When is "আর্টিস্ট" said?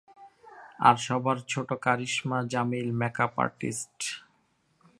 3.39-3.97